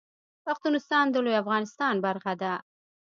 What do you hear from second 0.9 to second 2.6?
د لوی افغانستان برخه ده